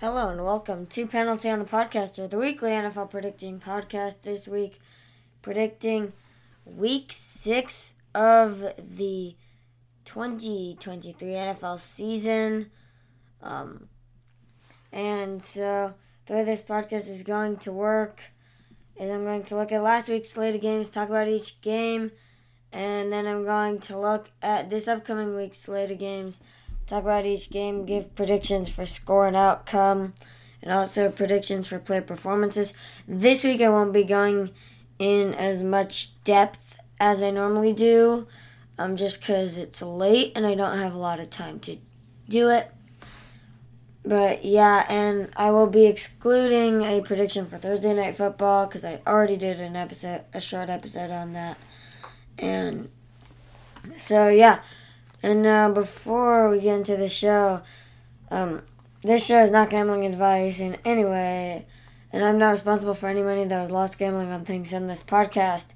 Hello 0.00 0.28
and 0.28 0.44
welcome 0.44 0.84
to 0.88 1.06
Penalty 1.06 1.48
on 1.48 1.58
the 1.58 1.64
Podcaster, 1.64 2.28
the 2.28 2.36
weekly 2.36 2.68
NFL 2.68 3.10
predicting 3.10 3.58
podcast. 3.58 4.20
This 4.20 4.46
week, 4.46 4.78
predicting 5.40 6.12
week 6.66 7.14
six 7.14 7.94
of 8.14 8.60
the 8.76 9.36
2023 10.04 11.28
NFL 11.28 11.78
season. 11.78 12.70
Um, 13.42 13.88
and 14.92 15.42
so, 15.42 15.94
the 16.26 16.34
way 16.34 16.44
this 16.44 16.60
podcast 16.60 17.08
is 17.08 17.22
going 17.22 17.56
to 17.56 17.72
work 17.72 18.20
is 19.00 19.10
I'm 19.10 19.24
going 19.24 19.44
to 19.44 19.56
look 19.56 19.72
at 19.72 19.82
last 19.82 20.10
week's 20.10 20.28
slate 20.28 20.54
of 20.54 20.60
games, 20.60 20.90
talk 20.90 21.08
about 21.08 21.26
each 21.26 21.62
game, 21.62 22.10
and 22.70 23.10
then 23.10 23.26
I'm 23.26 23.44
going 23.44 23.78
to 23.78 23.98
look 23.98 24.30
at 24.42 24.68
this 24.68 24.88
upcoming 24.88 25.34
week's 25.34 25.60
slate 25.60 25.90
of 25.90 25.98
games 25.98 26.42
talk 26.86 27.02
about 27.02 27.26
each 27.26 27.50
game, 27.50 27.84
give 27.84 28.14
predictions 28.14 28.68
for 28.68 28.86
score 28.86 29.26
and 29.26 29.36
outcome, 29.36 30.14
and 30.62 30.72
also 30.72 31.10
predictions 31.10 31.68
for 31.68 31.78
player 31.78 32.02
performances. 32.02 32.72
This 33.06 33.44
week 33.44 33.60
I 33.60 33.68
won't 33.68 33.92
be 33.92 34.04
going 34.04 34.50
in 34.98 35.34
as 35.34 35.62
much 35.62 36.22
depth 36.24 36.78
as 36.98 37.22
I 37.22 37.30
normally 37.30 37.72
do, 37.72 38.26
um, 38.78 38.96
just 38.96 39.20
because 39.20 39.58
it's 39.58 39.82
late 39.82 40.32
and 40.34 40.46
I 40.46 40.54
don't 40.54 40.78
have 40.78 40.94
a 40.94 40.98
lot 40.98 41.20
of 41.20 41.30
time 41.30 41.60
to 41.60 41.78
do 42.28 42.48
it. 42.48 42.70
But 44.04 44.44
yeah, 44.44 44.86
and 44.88 45.30
I 45.36 45.50
will 45.50 45.66
be 45.66 45.86
excluding 45.86 46.82
a 46.82 47.00
prediction 47.00 47.46
for 47.46 47.58
Thursday 47.58 47.92
Night 47.92 48.14
Football 48.14 48.66
because 48.66 48.84
I 48.84 49.00
already 49.04 49.36
did 49.36 49.60
an 49.60 49.74
episode, 49.74 50.22
a 50.32 50.40
short 50.40 50.70
episode 50.70 51.10
on 51.10 51.32
that. 51.32 51.58
And 52.38 52.88
so 53.96 54.28
yeah, 54.28 54.60
and 55.26 55.42
now, 55.42 55.68
before 55.68 56.48
we 56.48 56.60
get 56.60 56.76
into 56.76 56.96
the 56.96 57.08
show, 57.08 57.60
um, 58.30 58.62
this 59.02 59.26
show 59.26 59.42
is 59.42 59.50
not 59.50 59.70
gambling 59.70 60.04
advice 60.04 60.60
in 60.60 60.76
any 60.84 61.04
way, 61.04 61.66
and 62.12 62.24
I'm 62.24 62.38
not 62.38 62.50
responsible 62.50 62.94
for 62.94 63.08
any 63.08 63.22
money 63.22 63.44
that 63.44 63.60
was 63.60 63.72
lost 63.72 63.98
gambling 63.98 64.30
on 64.30 64.44
things 64.44 64.72
in 64.72 64.86
this 64.86 65.02
podcast. 65.02 65.70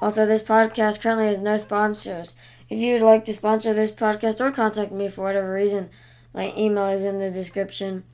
Also, 0.00 0.24
this 0.24 0.40
podcast 0.40 1.02
currently 1.02 1.26
has 1.26 1.42
no 1.42 1.58
sponsors. 1.58 2.34
If 2.70 2.78
you 2.78 2.94
would 2.94 3.02
like 3.02 3.26
to 3.26 3.34
sponsor 3.34 3.74
this 3.74 3.90
podcast 3.90 4.40
or 4.40 4.50
contact 4.52 4.90
me 4.90 5.08
for 5.08 5.24
whatever 5.24 5.52
reason, 5.52 5.90
my 6.32 6.54
email 6.56 6.86
is 6.86 7.04
in 7.04 7.18
the 7.18 7.30
description. 7.30 8.04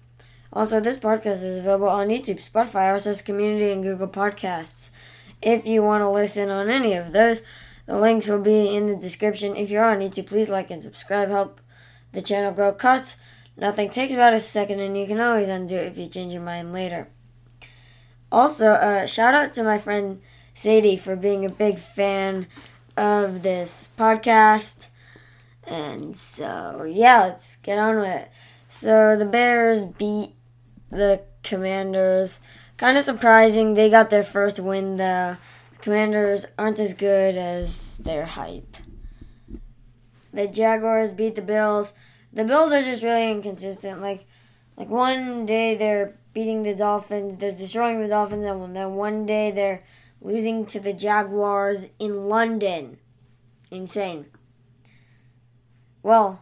Also, 0.53 0.81
this 0.81 0.97
podcast 0.99 1.45
is 1.45 1.59
available 1.59 1.89
on 1.89 2.09
YouTube, 2.09 2.45
Spotify, 2.45 2.93
RSS 2.93 3.25
Community, 3.25 3.71
and 3.71 3.85
Google 3.85 4.09
Podcasts. 4.09 4.91
If 5.41 5.69
you 5.69 5.85
want 5.85 6.03
to 6.03 6.11
listen 6.11 6.51
on 6.51 6.69
any 6.69 6.95
of 6.95 7.13
those, 7.13 7.43
the 7.87 7.99
links 7.99 8.29
will 8.29 8.41
be 8.41 8.75
in 8.75 8.87
the 8.87 8.97
description. 8.97 9.57
If 9.57 9.71
you're 9.71 9.85
on 9.85 9.99
YouTube, 9.99 10.27
please 10.27 10.49
like 10.49 10.71
and 10.71 10.83
subscribe. 10.83 11.29
Help 11.29 11.61
the 12.13 12.23
channel 12.23 12.53
grow. 12.53 12.73
Costs 12.73 13.17
nothing. 13.57 13.91
Takes 13.91 14.15
about 14.15 14.33
a 14.33 14.41
second, 14.41 14.81
and 14.81 14.97
you 14.97 15.07
can 15.07 15.21
always 15.21 15.49
undo 15.49 15.77
it 15.77 15.87
if 15.87 15.99
you 15.99 16.07
change 16.07 16.33
your 16.33 16.43
mind 16.43 16.73
later. 16.73 17.09
Also, 18.33 18.69
uh, 18.69 19.07
shout 19.07 19.35
out 19.35 19.53
to 19.55 19.63
my 19.63 19.79
friend 19.79 20.21
Sadie 20.55 20.97
for 20.97 21.15
being 21.15 21.45
a 21.45 21.51
big 21.51 21.79
fan 21.79 22.47
of 22.97 23.43
this 23.43 23.91
podcast. 23.99 24.89
And 25.67 26.17
so, 26.17 26.85
yeah, 26.89 27.25
let's 27.25 27.57
get 27.57 27.79
on 27.79 27.97
with 27.97 28.09
it. 28.09 28.31
So, 28.69 29.17
the 29.17 29.25
Bears 29.25 29.87
beat 29.87 30.31
the 30.91 31.23
Commanders. 31.43 32.41
Kind 32.77 32.99
of 32.99 33.05
surprising. 33.05 33.75
They 33.75 33.89
got 33.89 34.11
their 34.11 34.23
first 34.23 34.59
win, 34.59 34.97
though. 34.97 35.37
Commanders 35.85 36.47
aren't 36.59 36.81
as 36.81 36.95
good 36.95 37.37
as 37.37 37.99
their 37.99 38.25
hype. 38.25 38.79
The 40.33 40.49
Jaguars 40.49 41.13
beat 41.13 41.35
the 41.35 41.43
Bills. 41.43 41.93
The 42.33 42.43
Bills 42.43 42.73
are 42.73 42.81
just 42.81 43.03
really 43.03 43.31
inconsistent. 43.31 44.01
Like, 44.01 44.25
like 44.79 44.89
one 44.89 45.45
day 45.45 45.75
they're 45.75 46.17
beating 46.33 46.63
the 46.63 46.75
Dolphins, 46.75 47.37
they're 47.37 47.53
destroying 47.53 48.01
the 48.01 48.09
Dolphins, 48.09 48.47
and 48.47 48.75
then 48.75 48.95
one 48.95 49.27
day 49.27 49.51
they're 49.51 49.83
losing 50.23 50.65
to 50.65 50.81
the 50.81 50.95
Jaguars 50.95 51.89
in 51.99 52.31
London. 52.31 52.97
Insane. 53.71 54.25
Well, 56.03 56.41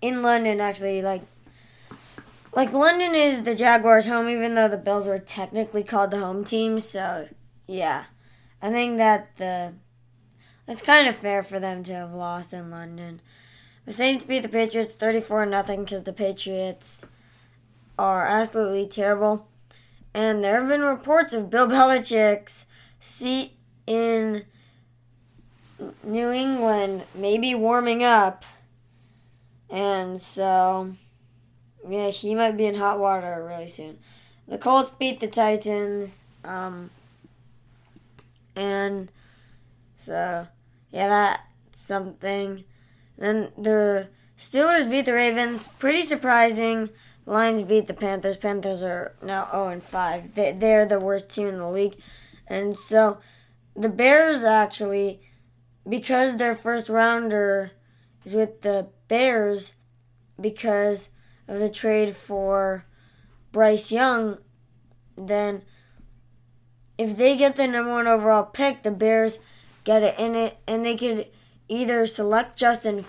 in 0.00 0.22
London, 0.22 0.58
actually, 0.58 1.02
like, 1.02 1.24
like 2.54 2.72
London 2.72 3.14
is 3.14 3.42
the 3.42 3.54
Jaguars' 3.54 4.06
home, 4.06 4.30
even 4.30 4.54
though 4.54 4.68
the 4.68 4.78
Bills 4.78 5.06
are 5.06 5.18
technically 5.18 5.82
called 5.82 6.10
the 6.10 6.20
home 6.20 6.44
team. 6.44 6.80
So, 6.80 7.28
yeah. 7.66 8.04
I 8.62 8.70
think 8.70 8.96
that 8.98 9.36
the 9.36 9.74
it's 10.68 10.80
kind 10.80 11.08
of 11.08 11.16
fair 11.16 11.42
for 11.42 11.58
them 11.58 11.82
to 11.84 11.92
have 11.92 12.12
lost 12.12 12.52
in 12.52 12.70
London. 12.70 13.20
The 13.84 13.92
Saints 13.92 14.24
beat 14.24 14.42
the 14.42 14.48
Patriots 14.48 14.94
34 14.94 15.46
nothing 15.46 15.84
because 15.84 16.04
the 16.04 16.12
Patriots 16.12 17.04
are 17.98 18.24
absolutely 18.24 18.86
terrible. 18.86 19.48
And 20.14 20.44
there 20.44 20.60
have 20.60 20.68
been 20.68 20.82
reports 20.82 21.32
of 21.32 21.50
Bill 21.50 21.66
Belichick's 21.68 22.66
seat 23.00 23.56
in 23.86 24.44
New 26.04 26.30
England 26.30 27.02
maybe 27.14 27.56
warming 27.56 28.04
up. 28.04 28.44
And 29.68 30.20
so, 30.20 30.94
yeah, 31.88 32.10
he 32.10 32.36
might 32.36 32.56
be 32.56 32.66
in 32.66 32.76
hot 32.76 33.00
water 33.00 33.44
really 33.44 33.68
soon. 33.68 33.98
The 34.46 34.58
Colts 34.58 34.90
beat 34.90 35.18
the 35.18 35.26
Titans. 35.26 36.22
Um, 36.44 36.90
and 38.56 39.10
so 39.96 40.46
yeah, 40.90 41.08
that's 41.08 41.80
something. 41.80 42.64
Then 43.18 43.52
the 43.56 44.08
Steelers 44.38 44.90
beat 44.90 45.06
the 45.06 45.14
Ravens, 45.14 45.68
pretty 45.78 46.02
surprising. 46.02 46.90
Lions 47.24 47.62
beat 47.62 47.86
the 47.86 47.94
Panthers. 47.94 48.36
Panthers 48.36 48.82
are 48.82 49.14
now 49.22 49.48
0 49.52 49.68
and 49.68 49.82
5. 49.82 50.34
They, 50.34 50.52
they're 50.52 50.86
the 50.86 50.98
worst 50.98 51.30
team 51.30 51.46
in 51.48 51.58
the 51.58 51.70
league, 51.70 51.96
and 52.46 52.76
so 52.76 53.20
the 53.76 53.88
Bears 53.88 54.42
actually, 54.44 55.20
because 55.88 56.36
their 56.36 56.54
first 56.54 56.88
rounder 56.88 57.72
is 58.24 58.34
with 58.34 58.62
the 58.62 58.88
Bears, 59.08 59.74
because 60.40 61.10
of 61.46 61.58
the 61.58 61.70
trade 61.70 62.16
for 62.16 62.86
Bryce 63.52 63.92
Young, 63.92 64.38
then 65.16 65.62
if 67.02 67.16
they 67.16 67.36
get 67.36 67.56
the 67.56 67.66
number 67.66 67.90
one 67.90 68.06
overall 68.06 68.44
pick, 68.44 68.82
the 68.82 68.90
Bears 68.90 69.40
get 69.84 70.02
it 70.02 70.18
in 70.18 70.36
it, 70.36 70.58
and 70.68 70.86
they 70.86 70.96
could 70.96 71.26
either 71.68 72.06
select 72.06 72.56
Justin, 72.56 73.04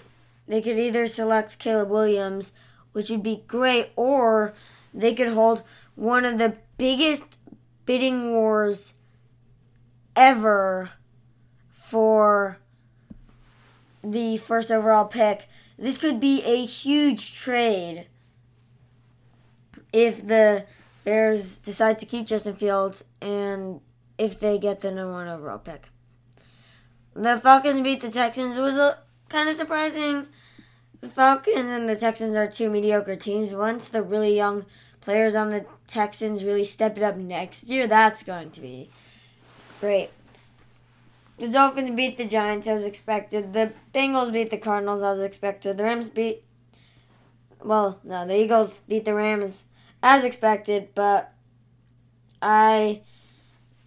they 0.47 0.61
could 0.61 0.79
either 0.79 1.05
select 1.05 1.59
Caleb 1.59 1.89
Williams, 1.89 2.53
which 2.93 3.09
would 3.11 3.21
be 3.21 3.43
great, 3.47 3.91
or 3.95 4.53
they 4.93 5.13
could 5.13 5.29
hold 5.29 5.63
one 5.95 6.25
of 6.25 6.39
the 6.39 6.57
biggest 6.77 7.37
bidding 7.85 8.31
wars 8.31 8.93
ever 10.15 10.91
for 11.71 12.57
the 14.03 14.37
first 14.37 14.71
overall 14.71 15.05
pick. 15.05 15.47
This 15.77 15.99
could 15.99 16.19
be 16.19 16.41
a 16.43 16.65
huge 16.65 17.35
trade 17.35 18.07
if 19.91 20.25
the 20.25 20.65
Bears 21.03 21.57
decide 21.57 21.99
to 21.99 22.05
keep 22.05 22.27
Justin 22.27 22.55
Fields 22.55 23.03
and 23.21 23.81
if 24.17 24.39
they 24.39 24.57
get 24.57 24.81
the 24.81 24.91
number 24.91 25.13
one 25.13 25.27
overall 25.27 25.59
pick. 25.59 25.89
The 27.15 27.39
Falcons 27.39 27.81
beat 27.81 28.01
the 28.01 28.09
Texans. 28.09 28.57
It 28.57 28.61
was 28.61 28.77
uh, 28.77 28.95
a, 28.95 29.29
kind 29.29 29.49
of 29.49 29.55
surprising. 29.55 30.27
The 31.01 31.09
Falcons 31.09 31.69
and 31.69 31.87
the 31.87 31.95
Texans 31.95 32.35
are 32.35 32.47
two 32.47 32.69
mediocre 32.69 33.15
teams. 33.15 33.51
Once 33.51 33.87
the 33.87 34.01
really 34.01 34.35
young 34.35 34.65
players 35.01 35.35
on 35.35 35.51
the 35.51 35.65
Texans 35.85 36.43
really 36.43 36.63
step 36.63 36.97
it 36.97 37.03
up 37.03 37.17
next 37.17 37.69
year, 37.69 37.87
that's 37.87 38.23
going 38.23 38.49
to 38.51 38.61
be 38.61 38.89
great. 39.79 40.09
The 41.37 41.49
Dolphins 41.49 41.91
beat 41.91 42.17
the 42.17 42.25
Giants 42.25 42.67
as 42.67 42.85
expected. 42.85 43.53
The 43.53 43.73
Bengals 43.93 44.31
beat 44.31 44.49
the 44.49 44.57
Cardinals 44.57 45.03
as 45.03 45.19
expected. 45.19 45.77
The 45.77 45.83
Rams 45.83 46.09
beat. 46.09 46.43
Well, 47.61 47.99
no, 48.03 48.25
the 48.25 48.39
Eagles 48.39 48.81
beat 48.87 49.05
the 49.05 49.13
Rams 49.13 49.65
as 50.03 50.23
expected, 50.25 50.89
but 50.93 51.33
I 52.41 53.01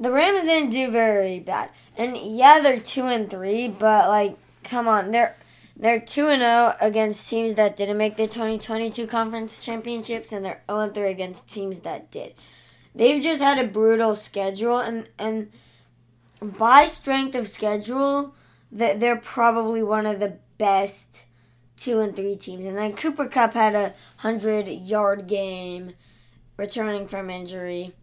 the 0.00 0.10
Rams 0.10 0.42
didn't 0.42 0.70
do 0.70 0.90
very 0.90 1.38
bad. 1.38 1.70
And 1.96 2.16
yeah, 2.16 2.60
they're 2.60 2.80
2 2.80 3.06
and 3.06 3.30
3, 3.30 3.68
but 3.68 4.08
like 4.08 4.36
come 4.64 4.88
on, 4.88 5.12
they're 5.12 5.36
they're 5.76 6.00
2 6.00 6.28
and 6.28 6.40
0 6.40 6.74
against 6.80 7.28
teams 7.28 7.54
that 7.54 7.76
didn't 7.76 7.98
make 7.98 8.16
the 8.16 8.26
2022 8.26 9.06
conference 9.06 9.64
championships 9.64 10.32
and 10.32 10.44
they're 10.44 10.62
0 10.68 10.80
and 10.80 10.94
3 10.94 11.08
against 11.08 11.48
teams 11.52 11.80
that 11.80 12.10
did. 12.10 12.34
They've 12.94 13.22
just 13.22 13.42
had 13.42 13.58
a 13.58 13.68
brutal 13.68 14.14
schedule 14.14 14.78
and 14.78 15.08
and 15.18 15.52
by 16.40 16.86
strength 16.86 17.34
of 17.34 17.48
schedule, 17.48 18.34
that 18.70 19.00
they're 19.00 19.16
probably 19.16 19.82
one 19.82 20.06
of 20.06 20.20
the 20.20 20.38
best 20.58 21.26
two 21.76 22.00
and 22.00 22.16
three 22.16 22.36
teams. 22.36 22.64
And 22.64 22.76
then 22.76 22.94
Cooper 22.94 23.28
Kupp 23.28 23.54
had 23.54 23.74
a 23.74 23.94
hundred 24.18 24.68
yard 24.68 25.26
game 25.26 25.92
returning 26.56 27.06
from 27.06 27.30
injury. 27.30 27.94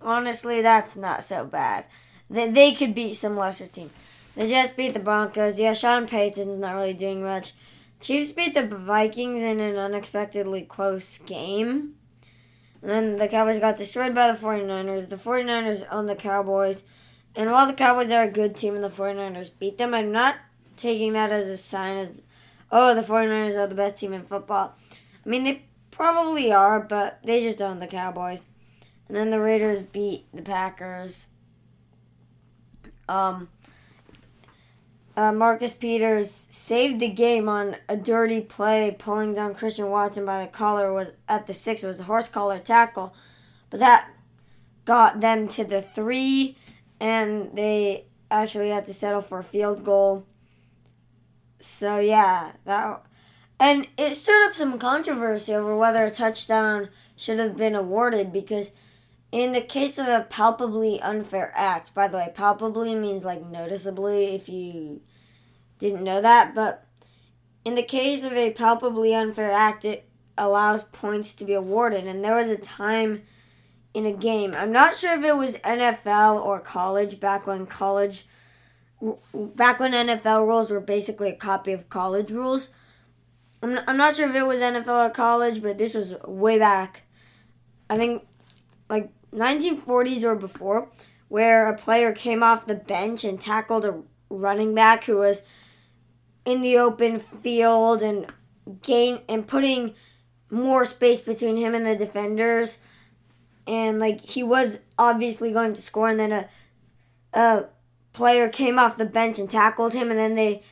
Honestly, 0.00 0.62
that's 0.62 0.96
not 0.96 1.24
so 1.24 1.44
bad. 1.44 1.84
They, 2.28 2.50
they 2.50 2.72
could 2.72 2.94
beat 2.94 3.14
some 3.14 3.36
lesser 3.36 3.66
teams. 3.66 3.92
The 4.34 4.48
Jets 4.48 4.72
beat 4.72 4.94
the 4.94 5.00
Broncos. 5.00 5.58
Yeah, 5.58 5.74
Sean 5.74 6.06
Payton's 6.06 6.58
not 6.58 6.74
really 6.74 6.94
doing 6.94 7.22
much. 7.22 7.52
Chiefs 8.00 8.32
beat 8.32 8.54
the 8.54 8.66
Vikings 8.66 9.40
in 9.40 9.60
an 9.60 9.76
unexpectedly 9.76 10.62
close 10.62 11.18
game. 11.18 11.94
And 12.80 12.90
then 12.90 13.16
the 13.16 13.28
Cowboys 13.28 13.60
got 13.60 13.76
destroyed 13.76 14.14
by 14.14 14.32
the 14.32 14.38
49ers. 14.38 15.08
The 15.08 15.16
49ers 15.16 15.86
own 15.90 16.06
the 16.06 16.16
Cowboys. 16.16 16.84
And 17.36 17.50
while 17.50 17.66
the 17.66 17.72
Cowboys 17.72 18.10
are 18.10 18.24
a 18.24 18.30
good 18.30 18.56
team 18.56 18.74
and 18.74 18.82
the 18.82 18.88
49ers 18.88 19.50
beat 19.58 19.78
them, 19.78 19.94
I'm 19.94 20.10
not 20.10 20.36
taking 20.76 21.12
that 21.12 21.30
as 21.30 21.48
a 21.48 21.56
sign 21.56 21.98
as, 21.98 22.22
oh, 22.70 22.94
the 22.94 23.02
49ers 23.02 23.56
are 23.56 23.68
the 23.68 23.74
best 23.74 23.98
team 23.98 24.12
in 24.12 24.22
football. 24.22 24.74
I 25.24 25.28
mean, 25.28 25.44
they 25.44 25.62
probably 25.92 26.50
are, 26.50 26.80
but 26.80 27.20
they 27.22 27.40
just 27.40 27.62
own 27.62 27.78
the 27.78 27.86
Cowboys. 27.86 28.46
And 29.06 29.16
then 29.16 29.30
the 29.30 29.40
Raiders 29.40 29.82
beat 29.84 30.26
the 30.34 30.42
Packers. 30.42 31.28
Um, 33.08 33.48
uh, 35.16 35.32
Marcus 35.32 35.74
Peters 35.74 36.30
saved 36.30 36.98
the 36.98 37.08
game 37.08 37.48
on 37.48 37.76
a 37.88 37.96
dirty 37.96 38.40
play, 38.40 38.96
pulling 38.98 39.34
down 39.34 39.54
Christian 39.54 39.90
Watson 39.90 40.24
by 40.24 40.42
the 40.42 40.50
collar 40.50 40.92
was 40.92 41.12
at 41.28 41.46
the 41.46 41.54
six. 41.54 41.84
It 41.84 41.88
was 41.88 42.00
a 42.00 42.04
horse 42.04 42.28
collar 42.28 42.58
tackle, 42.58 43.14
but 43.68 43.80
that 43.80 44.08
got 44.84 45.20
them 45.20 45.46
to 45.48 45.64
the 45.64 45.82
three, 45.82 46.56
and 46.98 47.54
they 47.54 48.06
actually 48.30 48.70
had 48.70 48.86
to 48.86 48.94
settle 48.94 49.20
for 49.20 49.38
a 49.38 49.44
field 49.44 49.84
goal. 49.84 50.26
So 51.60 51.98
yeah, 51.98 52.52
that 52.64 53.04
and 53.62 53.86
it 53.96 54.16
stirred 54.16 54.44
up 54.48 54.56
some 54.56 54.76
controversy 54.76 55.54
over 55.54 55.76
whether 55.76 56.04
a 56.04 56.10
touchdown 56.10 56.88
should 57.14 57.38
have 57.38 57.56
been 57.56 57.76
awarded 57.76 58.32
because 58.32 58.72
in 59.30 59.52
the 59.52 59.60
case 59.60 59.98
of 59.98 60.08
a 60.08 60.26
palpably 60.28 61.00
unfair 61.00 61.52
act, 61.54 61.94
by 61.94 62.08
the 62.08 62.16
way, 62.16 62.32
palpably 62.34 62.96
means 62.96 63.24
like 63.24 63.46
noticeably 63.46 64.34
if 64.34 64.48
you 64.48 65.00
didn't 65.78 66.02
know 66.02 66.20
that, 66.20 66.56
but 66.56 66.88
in 67.64 67.76
the 67.76 67.84
case 67.84 68.24
of 68.24 68.32
a 68.32 68.50
palpably 68.50 69.14
unfair 69.14 69.52
act, 69.52 69.84
it 69.84 70.08
allows 70.36 70.82
points 70.82 71.32
to 71.32 71.44
be 71.44 71.52
awarded. 71.52 72.04
And 72.04 72.24
there 72.24 72.34
was 72.34 72.48
a 72.48 72.56
time 72.56 73.22
in 73.94 74.04
a 74.06 74.12
game, 74.12 74.56
I'm 74.56 74.72
not 74.72 74.96
sure 74.96 75.16
if 75.16 75.24
it 75.24 75.36
was 75.36 75.56
NFL 75.58 76.44
or 76.44 76.58
college, 76.58 77.20
back 77.20 77.46
when 77.46 77.66
college, 77.66 78.26
back 79.32 79.78
when 79.78 79.92
NFL 79.92 80.48
rules 80.48 80.72
were 80.72 80.80
basically 80.80 81.28
a 81.28 81.36
copy 81.36 81.72
of 81.72 81.88
college 81.88 82.32
rules. 82.32 82.70
I'm 83.62 83.74
not, 83.74 83.84
I'm 83.86 83.96
not 83.96 84.16
sure 84.16 84.28
if 84.28 84.34
it 84.34 84.42
was 84.42 84.60
NFL 84.60 85.06
or 85.06 85.10
college, 85.10 85.62
but 85.62 85.78
this 85.78 85.94
was 85.94 86.14
way 86.26 86.58
back. 86.58 87.02
I 87.88 87.96
think 87.96 88.26
like 88.88 89.10
1940s 89.32 90.24
or 90.24 90.34
before, 90.34 90.90
where 91.28 91.68
a 91.68 91.76
player 91.76 92.12
came 92.12 92.42
off 92.42 92.66
the 92.66 92.74
bench 92.74 93.24
and 93.24 93.40
tackled 93.40 93.84
a 93.84 94.02
running 94.28 94.74
back 94.74 95.04
who 95.04 95.18
was 95.18 95.42
in 96.44 96.60
the 96.60 96.76
open 96.76 97.18
field 97.18 98.02
and 98.02 98.26
gain 98.82 99.20
and 99.28 99.46
putting 99.46 99.94
more 100.50 100.84
space 100.84 101.20
between 101.20 101.56
him 101.56 101.74
and 101.74 101.86
the 101.86 101.94
defenders. 101.94 102.78
And 103.66 104.00
like 104.00 104.20
he 104.20 104.42
was 104.42 104.80
obviously 104.98 105.52
going 105.52 105.72
to 105.74 105.80
score, 105.80 106.08
and 106.08 106.18
then 106.18 106.32
a 106.32 106.48
a 107.32 107.64
player 108.12 108.48
came 108.48 108.78
off 108.78 108.98
the 108.98 109.06
bench 109.06 109.38
and 109.38 109.48
tackled 109.48 109.94
him, 109.94 110.10
and 110.10 110.18
then 110.18 110.34
they 110.34 110.62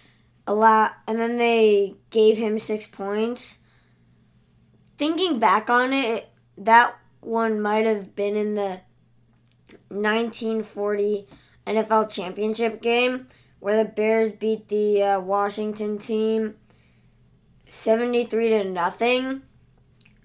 allow 0.47 0.91
and 1.07 1.19
then 1.19 1.37
they 1.37 1.95
gave 2.11 2.39
him 2.39 2.59
six 2.59 2.87
points. 2.87 3.59
Thinking 4.99 5.39
back 5.39 5.71
on 5.71 5.93
it, 5.93 6.29
that 6.59 6.97
one 7.21 7.61
might 7.61 7.87
have 7.87 8.15
been 8.15 8.37
in 8.37 8.55
the 8.55 8.81
1940 9.89 11.27
NFL 11.67 12.13
championship 12.15 12.83
game 12.83 13.27
where 13.61 13.83
the 13.83 13.89
Bears 13.89 14.33
beat 14.33 14.69
the 14.69 15.03
uh, 15.03 15.21
Washington 15.21 15.99
team 15.99 16.57
73 17.69 18.49
to 18.49 18.65
nothing. 18.65 19.43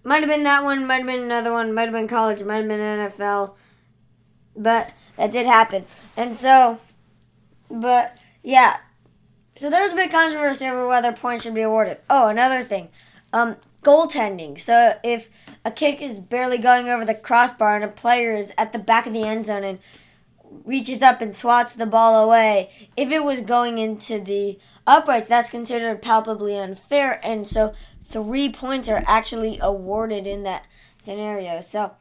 Might 0.04 0.22
have 0.22 0.30
been 0.30 0.44
that 0.44 0.64
one, 0.64 0.86
might 0.86 0.98
have 0.98 1.06
been 1.06 1.24
another 1.24 1.52
one, 1.52 1.74
might 1.74 1.84
have 1.84 1.94
been 1.94 2.08
college, 2.08 2.44
might 2.44 2.58
have 2.58 2.68
been 2.68 2.80
NFL. 2.80 3.56
But 4.56 4.92
that 5.18 5.32
did 5.32 5.46
happen. 5.46 5.86
And 6.16 6.36
so, 6.36 6.80
but 7.70 8.18
yeah. 8.44 8.78
So 9.56 9.70
there 9.70 9.82
was 9.82 9.94
a 9.94 9.96
big 9.96 10.12
controversy 10.12 10.66
over 10.66 10.88
whether 10.88 11.14
points 11.14 11.44
should 11.44 11.56
be 11.56 11.62
awarded. 11.62 11.98
Oh, 12.10 12.28
another 12.28 12.62
thing. 12.62 12.90
Um, 13.32 13.56
goaltending. 13.84 14.60
So 14.60 14.96
if 15.04 15.30
a 15.64 15.72
kick 15.72 16.02
is 16.02 16.20
barely 16.20 16.58
going 16.58 16.90
over 16.90 17.06
the 17.06 17.14
crossbar 17.14 17.76
and 17.76 17.86
a 17.86 17.88
player 17.88 18.34
is 18.34 18.52
at 18.58 18.74
the 18.74 18.80
back 18.80 19.08
of 19.08 19.14
the 19.14 19.24
end 19.24 19.46
zone 19.46 19.64
and 19.64 19.80
reaches 20.66 21.02
up 21.02 21.22
and 21.22 21.34
swats 21.34 21.74
the 21.74 21.86
ball 21.86 22.22
away, 22.24 22.70
if 22.98 23.12
it 23.12 23.24
was 23.24 23.42
going 23.42 23.78
into 23.78 24.20
the 24.20 24.60
uprights, 24.86 25.30
that's 25.30 25.50
considered 25.50 26.02
palpably 26.02 26.58
unfair, 26.58 27.20
and 27.24 27.48
so 27.48 27.74
three 28.04 28.52
points 28.52 28.90
are 28.90 29.04
actually 29.08 29.58
awarded 29.62 30.28
in 30.28 30.44
that 30.44 30.66
scenario. 30.98 31.62
So 31.62 31.94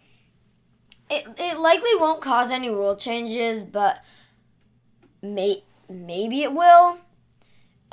it, 1.08 1.26
it 1.38 1.58
likely 1.58 1.94
won't 1.96 2.20
cause 2.20 2.50
any 2.50 2.68
rule 2.68 2.96
changes, 2.96 3.62
but 3.62 4.02
may, 5.22 5.62
maybe 5.88 6.42
it 6.42 6.52
will. 6.52 6.98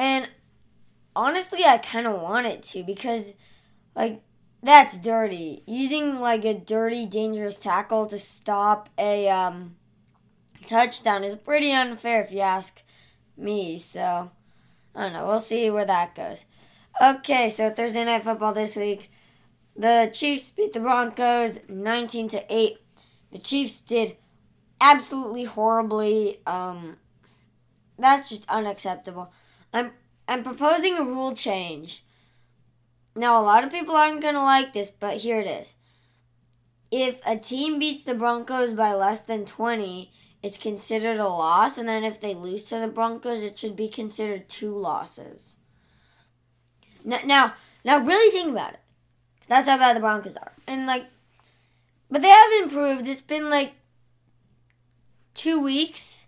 And 0.02 0.30
honestly, 1.16 1.64
I 1.64 1.78
kind 1.78 2.08
of 2.08 2.20
want 2.20 2.48
it 2.48 2.64
to 2.64 2.84
because, 2.84 3.36
like, 3.96 4.24
that's 4.64 4.98
dirty. 4.98 5.62
Using 5.68 6.20
like 6.20 6.44
a 6.44 6.56
dirty, 6.56 7.06
dangerous 7.06 7.60
tackle 7.60 8.08
to 8.08 8.18
stop 8.18 8.90
a 8.98 9.30
um, 9.30 9.76
touchdown 10.66 11.24
is 11.24 11.36
pretty 11.36 11.72
unfair 11.72 12.20
if 12.20 12.32
you 12.32 12.40
ask 12.40 12.82
me. 13.38 13.78
So 13.78 14.32
I 14.96 15.02
don't 15.04 15.14
know. 15.14 15.28
We'll 15.28 15.40
see 15.40 15.70
where 15.70 15.86
that 15.86 16.16
goes. 16.16 16.46
Okay, 17.00 17.52
so 17.52 17.70
Thursday 17.70 18.04
night 18.04 18.24
football 18.24 18.54
this 18.54 18.76
week. 18.76 19.12
The 19.76 20.10
Chiefs 20.12 20.50
beat 20.50 20.74
the 20.74 20.80
Broncos 20.80 21.60
19 21.70 22.28
to 22.30 22.44
8. 22.50 22.78
The 23.34 23.38
Chiefs 23.38 23.80
did 23.80 24.18
absolutely 24.82 25.44
horribly. 25.44 26.40
Um, 26.48 26.98
that's 28.00 28.30
just 28.30 28.50
unacceptable. 28.50 29.32
I'm 29.74 29.92
I'm 30.28 30.44
proposing 30.44 30.98
a 30.98 31.04
rule 31.04 31.36
change. 31.36 32.04
Now 33.16 33.40
a 33.40 33.44
lot 33.44 33.64
of 33.64 33.72
people 33.72 33.96
aren't 33.96 34.22
going 34.22 34.36
to 34.36 34.42
like 34.42 34.74
this, 34.74 34.90
but 34.90 35.18
here 35.18 35.40
it 35.40 35.48
is. 35.48 35.76
If 36.90 37.22
a 37.26 37.38
team 37.38 37.80
beats 37.80 38.04
the 38.04 38.14
Broncos 38.14 38.74
by 38.74 38.94
less 38.94 39.22
than 39.22 39.46
20, 39.46 40.12
it's 40.44 40.58
considered 40.58 41.18
a 41.18 41.28
loss, 41.28 41.78
and 41.78 41.88
then 41.88 42.04
if 42.04 42.20
they 42.20 42.34
lose 42.34 42.64
to 42.64 42.80
the 42.80 42.88
Broncos, 42.88 43.44
it 43.44 43.58
should 43.58 43.76
be 43.76 43.88
considered 43.88 44.50
two 44.50 44.76
losses. 44.76 45.58
Now, 47.06 47.20
now, 47.26 47.54
now 47.86 48.00
really 48.00 48.32
think 48.32 48.52
about 48.52 48.74
it. 48.74 48.80
That's 49.48 49.68
how 49.68 49.78
bad 49.78 49.96
the 49.96 50.02
Broncos 50.02 50.36
are, 50.36 50.54
and 50.68 50.86
like, 50.86 51.06
but 52.10 52.22
they 52.22 52.30
have 52.30 52.64
improved. 52.64 53.08
It's 53.08 53.22
been 53.22 53.50
like 53.50 53.74
two 55.34 55.62
weeks, 55.62 56.28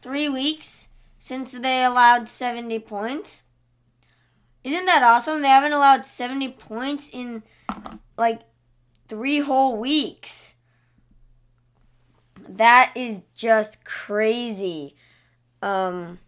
three 0.00 0.28
weeks 0.28 0.87
since 1.28 1.52
they 1.52 1.84
allowed 1.84 2.26
seventy 2.26 2.78
points. 2.78 3.42
Isn't 4.64 4.86
that 4.86 5.02
awesome? 5.02 5.42
They 5.42 5.48
haven't 5.48 5.74
allowed 5.74 6.06
seventy 6.06 6.48
points 6.48 7.10
in 7.12 7.42
like 8.16 8.40
three 9.08 9.40
whole 9.40 9.76
weeks. 9.76 10.54
That 12.48 12.92
is 12.94 13.24
just 13.34 13.84
crazy. 13.84 14.96
Um, 15.60 16.18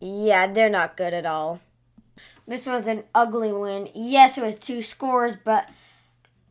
yeah, 0.00 0.48
they're 0.48 0.68
not 0.68 0.96
good 0.96 1.14
at 1.14 1.24
all. 1.24 1.60
This 2.48 2.66
was 2.66 2.88
an 2.88 3.04
ugly 3.14 3.52
win. 3.52 3.88
Yes, 3.94 4.36
it 4.36 4.42
was 4.42 4.56
two 4.56 4.82
scores, 4.82 5.36
but 5.36 5.68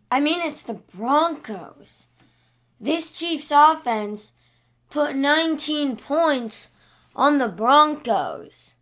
I 0.10 0.22
mean, 0.22 0.40
it's 0.40 0.62
the 0.62 0.76
Broncos. 0.76 2.08
This 2.80 3.12
Chiefs 3.12 3.52
offense 3.54 4.32
put 4.90 5.14
19 5.14 5.98
points 5.98 6.70
on 7.20 7.38
the 7.38 7.50
Broncos. 7.50 8.76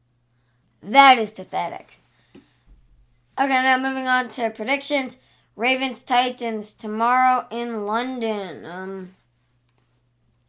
That 0.83 1.17
is 1.17 1.31
pathetic. 1.31 1.97
Okay, 2.35 3.49
now 3.49 3.79
moving 3.79 4.07
on 4.07 4.29
to 4.29 4.51
predictions. 4.51 5.17
Ravens 5.55 6.03
Titans 6.03 6.75
tomorrow 6.75 7.47
in 7.49 7.81
London. 7.81 8.63
Um, 8.63 9.15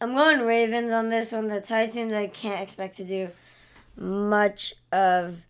I'm 0.03 0.13
going 0.15 0.41
Ravens 0.41 0.93
on 0.93 1.09
this 1.09 1.33
one. 1.33 1.49
The 1.49 1.63
Titans, 1.63 2.13
I 2.13 2.27
can't 2.27 2.61
expect 2.61 2.99
to 2.99 3.05
do 3.05 3.31
much 3.97 4.75
of 4.93 5.47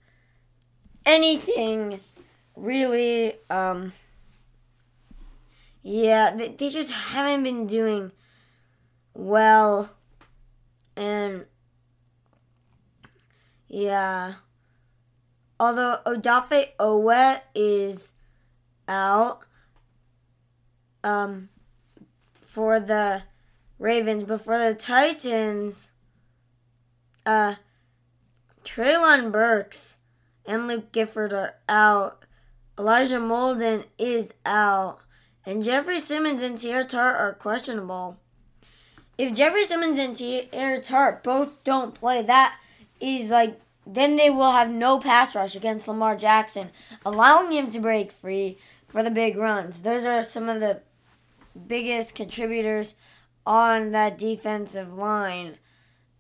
anything 1.04 1.98
really. 2.54 3.34
Um, 3.50 3.94
yeah, 5.82 6.36
they, 6.36 6.50
they 6.50 6.70
just 6.70 6.92
haven't 6.92 7.42
been 7.42 7.66
doing 7.66 8.12
well. 9.12 9.90
And 10.96 11.44
yeah. 13.68 14.34
Although 15.60 15.98
Odafe 16.06 16.68
Oweh 16.78 17.40
is 17.54 18.12
out 18.86 19.40
um, 21.02 21.48
for 22.40 22.80
the 22.80 23.22
Ravens, 23.78 24.24
but 24.24 24.40
for 24.42 24.58
the 24.58 24.74
Titans, 24.74 25.90
uh, 27.26 27.56
Treylon 28.64 29.30
Burks 29.30 29.96
and 30.46 30.66
Luke 30.66 30.92
Gifford 30.92 31.32
are 31.32 31.54
out. 31.68 32.24
Elijah 32.78 33.18
Molden 33.18 33.84
is 33.98 34.32
out. 34.46 35.00
and 35.44 35.62
Jeffrey 35.62 35.98
Simmons 35.98 36.42
and 36.42 36.56
Teair 36.56 36.86
Tart 36.86 37.16
are 37.16 37.34
questionable. 37.34 38.18
If 39.16 39.34
Jeffrey 39.34 39.64
Simmons 39.64 39.98
and 39.98 40.14
Teair 40.14 40.84
Tart 40.84 41.24
both 41.24 41.64
don't 41.64 41.94
play, 41.94 42.22
that 42.22 42.58
is 43.00 43.30
like 43.30 43.60
then 43.86 44.16
they 44.16 44.28
will 44.28 44.50
have 44.50 44.70
no 44.70 44.98
pass 44.98 45.34
rush 45.34 45.56
against 45.56 45.88
Lamar 45.88 46.14
Jackson, 46.14 46.70
allowing 47.06 47.52
him 47.52 47.68
to 47.68 47.80
break 47.80 48.12
free 48.12 48.58
for 48.86 49.02
the 49.02 49.10
big 49.10 49.36
runs. 49.36 49.78
Those 49.78 50.04
are 50.04 50.22
some 50.22 50.48
of 50.48 50.60
the 50.60 50.82
biggest 51.66 52.14
contributors 52.14 52.94
on 53.46 53.92
that 53.92 54.18
defensive 54.18 54.92
line. 54.92 55.56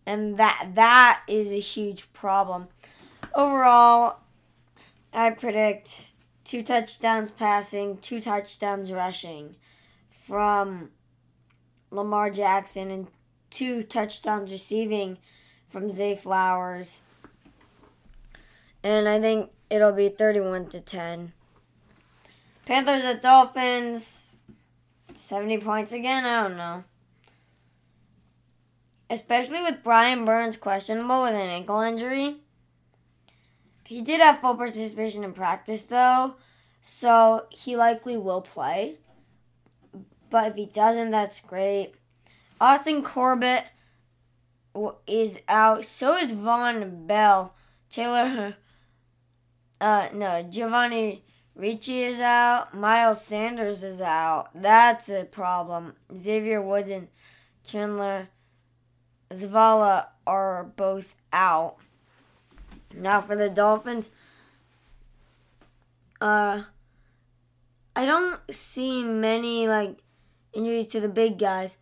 And 0.06 0.38
that 0.38 0.70
that 0.74 1.20
is 1.28 1.50
a 1.52 1.60
huge 1.60 2.10
problem. 2.14 2.68
Overall, 3.34 4.20
I 5.12 5.30
predict 5.30 6.12
two 6.44 6.62
touchdowns 6.62 7.30
passing, 7.30 7.98
two 7.98 8.20
touchdowns 8.22 8.90
rushing 8.90 9.56
from 10.08 10.90
Lamar 11.90 12.30
Jackson 12.30 12.90
and 12.90 13.08
two 13.50 13.82
touchdowns 13.82 14.50
receiving 14.50 15.18
from 15.68 15.90
Zay 15.90 16.14
Flowers. 16.14 17.02
And 18.82 19.08
I 19.08 19.20
think 19.20 19.50
it'll 19.70 19.92
be 19.92 20.08
31 20.08 20.68
to 20.70 20.80
10. 20.80 21.32
Panthers 22.64 23.04
at 23.04 23.22
Dolphins. 23.22 24.36
70 25.14 25.58
points 25.58 25.92
again? 25.92 26.24
I 26.24 26.42
don't 26.42 26.56
know. 26.56 26.84
Especially 29.10 29.62
with 29.62 29.82
Brian 29.82 30.24
Burns 30.24 30.56
questionable 30.56 31.22
with 31.22 31.34
an 31.34 31.48
ankle 31.48 31.80
injury. 31.80 32.36
He 33.84 34.02
did 34.02 34.20
have 34.20 34.40
full 34.40 34.54
participation 34.54 35.24
in 35.24 35.32
practice 35.32 35.82
though, 35.82 36.34
so 36.82 37.46
he 37.48 37.74
likely 37.74 38.18
will 38.18 38.42
play. 38.42 38.98
But 40.28 40.48
if 40.48 40.56
he 40.56 40.66
doesn't, 40.66 41.10
that's 41.10 41.40
great. 41.40 41.94
Austin 42.60 43.02
Corbett 43.02 43.64
is 45.06 45.38
out. 45.48 45.84
So 45.84 46.16
is 46.16 46.32
Vonn 46.32 47.06
Bell. 47.06 47.54
Taylor, 47.90 48.56
uh, 49.80 50.08
no, 50.12 50.42
Giovanni 50.42 51.24
Ricci 51.54 52.02
is 52.02 52.20
out. 52.20 52.74
Miles 52.74 53.24
Sanders 53.24 53.82
is 53.82 54.00
out. 54.00 54.50
That's 54.54 55.08
a 55.08 55.24
problem. 55.24 55.94
Xavier 56.16 56.62
Woods 56.62 56.88
and 56.88 57.08
Chandler 57.64 58.28
Zavala 59.30 60.06
are 60.26 60.64
both 60.64 61.14
out. 61.32 61.76
Now 62.94 63.20
for 63.20 63.36
the 63.36 63.50
Dolphins, 63.50 64.10
uh, 66.20 66.62
I 67.94 68.06
don't 68.06 68.40
see 68.50 69.02
many 69.02 69.68
like 69.68 69.98
injuries 70.52 70.86
to 70.88 71.00
the 71.00 71.08
big 71.08 71.38
guys. 71.38 71.76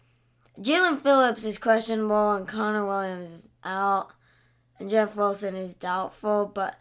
Jaelan 0.60 0.98
Phillips 0.98 1.44
is 1.44 1.58
questionable 1.58 2.32
and 2.32 2.48
Connor 2.48 2.86
Williams 2.86 3.30
is 3.30 3.48
out, 3.62 4.10
and 4.78 4.88
Jeff 4.88 5.16
Wilson 5.16 5.54
is 5.54 5.74
doubtful. 5.74 6.50
But 6.52 6.76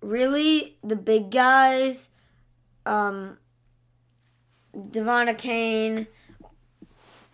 really, 0.00 0.76
the 0.84 0.96
big 0.96 1.30
guys, 1.30 2.08
um, 2.86 3.38
De'Von 4.76 5.34
Achane 5.34 6.06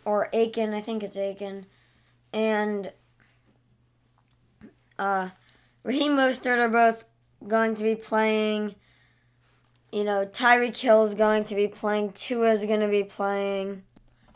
or 0.04 0.28
Aiken, 0.32 0.72
I 0.72 0.80
think 0.80 1.02
it's 1.02 1.16
Aiken, 1.16 1.66
and 2.32 2.92
uh, 4.98 5.30
Raheem 5.82 6.16
Mostert 6.16 6.58
are 6.58 6.68
both 6.68 7.04
going 7.46 7.74
to 7.74 7.82
be 7.82 7.96
playing. 7.96 8.74
You 9.92 10.04
know, 10.04 10.26
Tyreek 10.26 11.04
is 11.04 11.14
going 11.14 11.44
to 11.44 11.54
be 11.54 11.68
playing. 11.68 12.12
Tua 12.12 12.50
is 12.50 12.64
going 12.64 12.80
to 12.80 12.88
be 12.88 13.04
playing. 13.04 13.82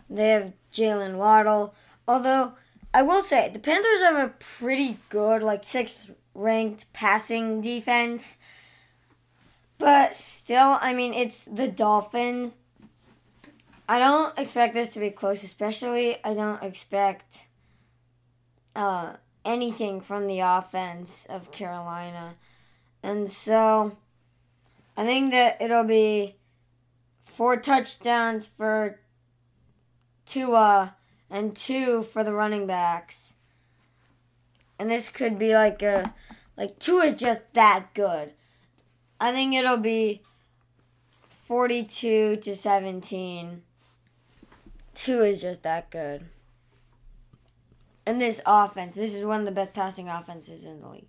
They 0.09 0.29
have 0.29 0.53
Jaylen 0.73 1.17
Waddle. 1.17 1.75
Although, 2.07 2.55
I 2.93 3.03
will 3.03 3.23
say, 3.23 3.51
the 3.53 3.59
Panthers 3.59 4.01
have 4.01 4.17
a 4.17 4.35
pretty 4.39 4.99
good, 5.09 5.43
like, 5.43 5.65
sixth 5.65 6.13
ranked 6.35 6.93
passing 6.93 7.61
defense. 7.61 8.39
But 9.79 10.15
still, 10.15 10.79
I 10.81 10.93
mean, 10.93 11.15
it's 11.15 11.45
the 11.45 11.69
Dolphins. 11.69 12.59
I 13.89 13.99
don't 13.99 14.39
expect 14.39 14.75
this 14.75 14.93
to 14.93 15.01
be 15.01 15.11
close, 15.11 15.43
especially 15.43 16.17
I 16.23 16.35
don't 16.35 16.63
expect 16.63 17.47
uh, 18.77 19.15
anything 19.45 20.01
from 20.01 20.27
the 20.27 20.41
offense 20.41 21.27
of 21.29 21.51
Carolina. 21.51 22.35
And 23.03 23.31
so 23.31 23.97
I 24.97 25.05
think 25.05 25.31
that 25.33 25.61
it'll 25.61 25.85
be 25.85 26.37
four 27.25 27.57
touchdowns 27.57 28.47
for 28.47 29.01
Tua 30.31 30.95
and 31.29 31.57
two 31.57 32.05
for 32.05 32.23
the 32.23 32.33
running 32.33 32.65
backs. 32.65 33.35
And 34.79 34.89
this 34.89 35.09
could 35.09 35.41
be 35.41 35.55
like 35.55 35.83
a 35.83 36.15
like 36.57 36.79
Tua 36.79 37.07
is 37.07 37.15
just 37.15 37.53
that 37.55 37.93
good. 37.95 38.35
I 39.19 39.33
think 39.33 39.55
it'll 39.55 39.77
be 39.77 40.23
42 41.29 42.37
to 42.37 42.55
17. 42.55 43.63
Tua 44.95 45.27
is 45.27 45.43
just 45.43 45.65
that 45.65 45.91
good. 45.91 46.27
And 48.07 48.21
this 48.21 48.41
offense, 48.47 48.95
this 48.95 49.17
is 49.17 49.25
one 49.25 49.41
of 49.41 49.47
the 49.47 49.53
best 49.53 49.73
passing 49.73 50.09
offenses 50.09 50.65
in 50.65 50.81
the 50.81 50.89
league. 50.89 51.09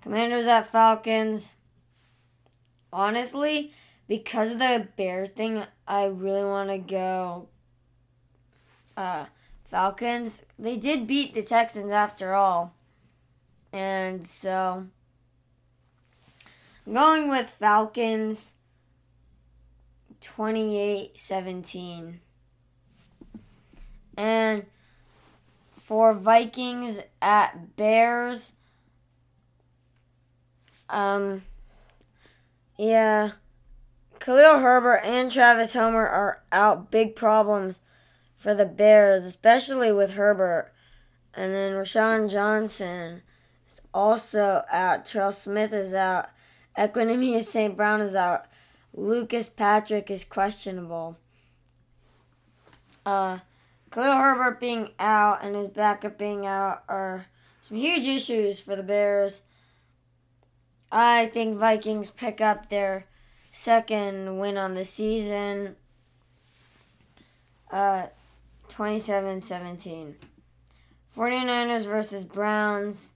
Commanders 0.00 0.46
at 0.46 0.72
Falcons. 0.72 1.56
Honestly, 2.90 3.72
because 4.06 4.52
of 4.52 4.58
the 4.58 4.88
Bears 4.96 5.28
thing, 5.28 5.64
I 5.86 6.06
really 6.06 6.44
want 6.44 6.70
to 6.70 6.78
go 6.78 7.48
uh, 8.98 9.26
Falcons. 9.64 10.42
They 10.58 10.76
did 10.76 11.06
beat 11.06 11.32
the 11.32 11.42
Texans 11.42 11.92
after 11.92 12.34
all. 12.34 12.74
And 13.72 14.26
so 14.26 14.86
I'm 16.86 16.92
going 16.92 17.28
with 17.28 17.48
Falcons 17.48 18.54
28 20.20 21.18
17. 21.18 22.20
And 24.16 24.66
for 25.72 26.12
Vikings 26.12 26.98
at 27.22 27.76
Bears. 27.76 28.52
Um, 30.90 31.42
yeah, 32.76 33.32
Khalil 34.18 34.58
Herbert 34.58 35.02
and 35.04 35.30
Travis 35.30 35.74
Homer 35.74 36.06
are 36.06 36.42
out. 36.50 36.90
Big 36.90 37.14
problems 37.14 37.78
for 38.38 38.54
the 38.54 38.64
Bears, 38.64 39.24
especially 39.24 39.92
with 39.92 40.14
Herbert. 40.14 40.72
And 41.34 41.52
then 41.52 41.72
Roschon 41.72 42.30
Johnson 42.30 43.22
is 43.66 43.82
also 43.92 44.62
out. 44.70 45.04
Terrell 45.04 45.32
Smith 45.32 45.72
is 45.72 45.92
out. 45.92 46.30
Equanimeous 46.78 47.42
St. 47.42 47.76
Brown 47.76 48.00
is 48.00 48.14
out. 48.14 48.46
Lucas 48.94 49.48
Patrick 49.48 50.10
is 50.10 50.24
questionable. 50.24 51.18
Uh, 53.04 53.38
Khalil 53.90 54.16
Herbert 54.16 54.60
being 54.60 54.90
out 54.98 55.42
and 55.42 55.54
his 55.54 55.68
backup 55.68 56.16
being 56.16 56.46
out 56.46 56.84
are 56.88 57.26
some 57.60 57.76
huge 57.76 58.06
issues 58.06 58.60
for 58.60 58.76
the 58.76 58.82
Bears. 58.82 59.42
I 60.90 61.26
think 61.26 61.56
Vikings 61.56 62.10
pick 62.10 62.40
up 62.40 62.70
their 62.70 63.06
second 63.50 64.38
win 64.38 64.56
on 64.56 64.74
the 64.74 64.84
season. 64.84 65.76
Uh, 67.70 68.06
27 68.68 69.40
17. 69.40 70.16
49ers 71.16 71.86
versus 71.86 72.24
Browns. 72.24 73.12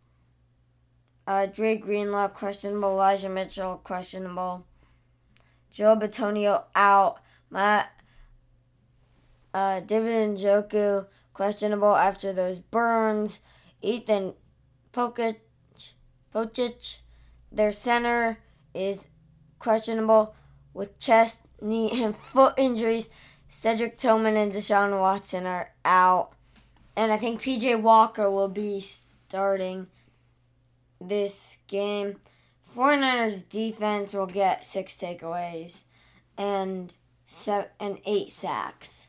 Uh, 1.27 1.47
Drake 1.47 1.83
Greenlaw 1.83 2.29
questionable. 2.29 2.91
Elijah 2.91 3.29
Mitchell 3.29 3.81
questionable. 3.85 4.67
Joe 5.71 5.97
Bitonio 5.97 6.65
out. 6.75 7.19
Matt 7.51 7.91
uh, 9.55 9.81
David 9.81 10.37
Njoku, 10.37 11.07
questionable 11.35 11.95
after 11.95 12.33
those 12.33 12.59
burns. 12.59 13.41
Ethan 13.81 14.35
Pocic, 14.93 15.37
Pocic, 16.35 17.01
their 17.51 17.73
center, 17.73 18.39
is 18.75 19.09
questionable 19.59 20.35
with 20.73 20.99
chest, 20.99 21.43
knee, 21.61 21.91
and 22.03 22.17
foot 22.17 22.55
injuries. 22.57 23.09
Cedric 23.55 23.99
Tillman 23.99 24.35
and 24.35 24.51
Deshaun 24.51 24.99
Watson 24.99 25.45
are 25.45 25.73
out. 25.85 26.33
And 26.97 27.13
I 27.13 27.19
think 27.19 27.43
PJ 27.43 27.83
Walker 27.83 28.31
will 28.31 28.49
be 28.49 28.81
starting 28.81 29.89
this 30.99 31.59
game. 31.69 32.17
49ers 32.67 33.47
defense 33.47 34.15
will 34.15 34.27
get 34.27 34.65
six 34.65 34.95
takeaways 34.97 35.83
and 36.39 36.95
seven, 37.27 37.69
and 37.79 37.99
eight 38.07 38.31
sacks 38.31 39.09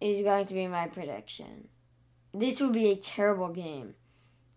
is 0.00 0.22
going 0.22 0.46
to 0.46 0.54
be 0.54 0.66
my 0.66 0.88
prediction. 0.88 1.68
This 2.34 2.60
will 2.60 2.72
be 2.72 2.90
a 2.90 2.96
terrible 2.96 3.50
game 3.50 3.94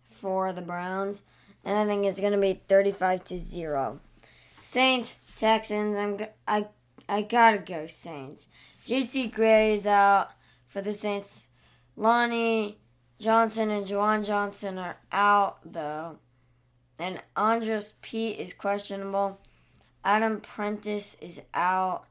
for 0.04 0.52
the 0.52 0.64
Browns, 0.64 1.22
and 1.64 1.78
I 1.78 1.86
think 1.86 2.06
it's 2.06 2.20
going 2.20 2.34
to 2.34 2.40
be 2.40 2.62
35 2.68 3.24
to 3.26 3.38
0. 3.38 4.00
Saints, 4.62 5.20
Texans, 5.38 5.96
I'm 5.96 6.18
I 6.48 6.66
I 7.08 7.24
gotta 7.24 7.58
go 7.58 7.88
Saints. 7.88 8.48
JT 8.86 9.34
Gray 9.34 9.74
is 9.74 9.86
out 9.86 10.32
for 10.68 10.82
the 10.82 10.94
Saints. 10.94 11.48
Lonnie 11.96 12.78
Johnson 13.20 13.70
and 13.70 13.86
Juwan 13.86 14.26
Johnson 14.26 14.78
are 14.78 14.98
out 15.12 15.60
though. 15.66 16.18
And 17.00 17.22
Andrus 17.36 17.94
Peat 18.02 18.40
is 18.40 18.54
questionable. 18.54 19.40
Adam 20.04 20.42
Prentice 20.42 21.16
is 21.22 21.42
out. 21.54 22.06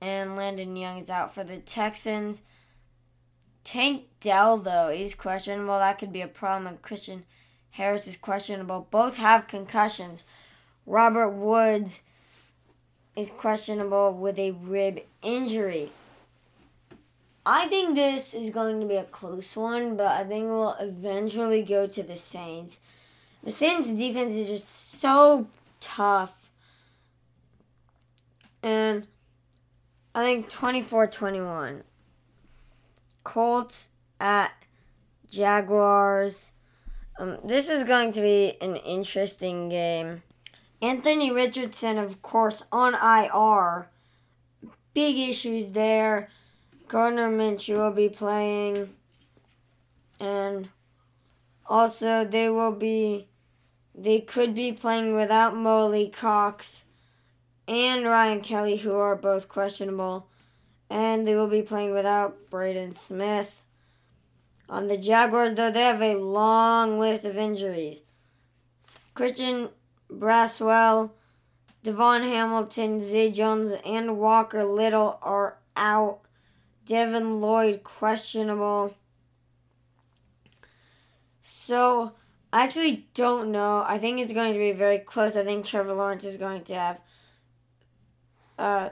And 0.00 0.36
Landon 0.36 0.76
Young 0.76 0.98
is 0.98 1.10
out 1.10 1.34
for 1.34 1.44
the 1.44 1.58
Texans. 1.58 2.42
Tank 3.64 4.04
Dell, 4.20 4.56
though, 4.56 4.88
is 4.88 5.14
questionable. 5.14 5.78
That 5.78 5.98
could 5.98 6.12
be 6.12 6.22
a 6.22 6.28
problem. 6.28 6.66
And 6.66 6.82
Christian 6.82 7.24
Harris 7.72 8.06
is 8.06 8.16
questionable. 8.16 8.88
Both 8.90 9.16
have 9.16 9.46
concussions. 9.46 10.24
Robert 10.86 11.30
Woods 11.30 12.02
is 13.14 13.30
questionable 13.30 14.14
with 14.14 14.38
a 14.38 14.52
rib 14.52 15.00
injury. 15.22 15.90
I 17.44 17.68
think 17.68 17.94
this 17.94 18.34
is 18.34 18.50
going 18.50 18.80
to 18.80 18.86
be 18.86 18.96
a 18.96 19.04
close 19.04 19.56
one, 19.56 19.96
but 19.96 20.08
I 20.08 20.24
think 20.24 20.46
we'll 20.46 20.74
eventually 20.74 21.62
go 21.62 21.86
to 21.86 22.02
the 22.02 22.16
Saints. 22.16 22.80
The 23.42 23.50
Saints 23.50 23.92
defense 23.92 24.32
is 24.34 24.48
just 24.48 24.68
so 25.00 25.46
tough. 25.80 26.50
And 28.62 29.06
I 30.14 30.24
think 30.24 30.50
24 30.50 31.06
21. 31.06 31.82
Colts 33.24 33.88
at 34.18 34.52
Jaguars. 35.30 36.52
Um, 37.18 37.38
this 37.44 37.68
is 37.68 37.84
going 37.84 38.12
to 38.12 38.20
be 38.20 38.56
an 38.60 38.76
interesting 38.76 39.68
game. 39.68 40.22
Anthony 40.82 41.30
Richardson, 41.30 41.98
of 41.98 42.22
course, 42.22 42.62
on 42.72 42.94
IR. 42.94 43.88
Big 44.94 45.28
issues 45.28 45.70
there. 45.70 46.28
Gardner 46.90 47.30
Minshew 47.30 47.76
will 47.76 47.92
be 47.92 48.08
playing. 48.08 48.96
And 50.18 50.68
also, 51.64 52.24
they 52.24 52.50
will 52.50 52.72
be. 52.72 53.28
They 53.94 54.20
could 54.20 54.56
be 54.56 54.72
playing 54.72 55.14
without 55.14 55.54
Mo 55.54 55.86
Alie-Cox 55.86 56.86
and 57.68 58.04
Ryan 58.04 58.40
Kelly, 58.40 58.76
who 58.76 58.94
are 58.94 59.14
both 59.14 59.48
questionable. 59.48 60.28
And 60.88 61.28
they 61.28 61.36
will 61.36 61.48
be 61.48 61.62
playing 61.62 61.92
without 61.92 62.50
Braden 62.50 62.94
Smith. 62.94 63.62
On 64.68 64.88
the 64.88 64.96
Jaguars, 64.96 65.54
though, 65.54 65.70
they 65.70 65.82
have 65.82 66.02
a 66.02 66.16
long 66.16 66.98
list 66.98 67.24
of 67.24 67.36
injuries. 67.36 68.02
Christian 69.14 69.68
Braswell, 70.10 71.12
DaVon 71.84 72.22
Hamilton, 72.22 73.00
Zay 73.00 73.30
Jones, 73.30 73.74
and 73.86 74.18
Walker 74.18 74.64
Little 74.64 75.20
are 75.22 75.58
out. 75.76 76.20
Devin 76.90 77.40
Lloyd 77.40 77.84
questionable. 77.84 78.96
So 81.40 82.14
I 82.52 82.64
actually 82.64 83.06
don't 83.14 83.52
know. 83.52 83.84
I 83.86 83.96
think 83.96 84.18
it's 84.18 84.32
going 84.32 84.52
to 84.52 84.58
be 84.58 84.72
very 84.72 84.98
close. 84.98 85.36
I 85.36 85.44
think 85.44 85.64
Trevor 85.64 85.94
Lawrence 85.94 86.24
is 86.24 86.36
going 86.36 86.64
to 86.64 86.74
have 86.74 87.00
uh, 88.58 88.88